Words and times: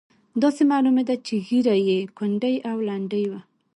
داسې 0.41 0.61
معلومېده 0.71 1.15
چې 1.27 1.35
ږیره 1.47 1.75
یې 1.87 1.99
کونډۍ 2.17 2.55
او 2.69 2.77
لنډۍ 2.87 3.25
وه. 3.31 3.41